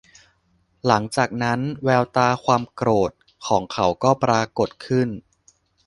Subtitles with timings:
[0.85, 3.11] หลัจากนั้น แววตาของความโกรธ
[3.47, 5.09] ของเขาก็ปรากฎขึ้น